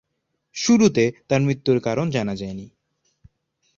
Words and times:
শুরুতে 0.55 1.03
তার 1.27 1.41
মৃত্যুর 1.41 1.77
কারণ 1.79 2.05
জানা 2.09 2.33
যায়নি। 2.35 2.67